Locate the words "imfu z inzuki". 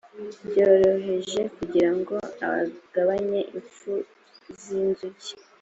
3.57-5.31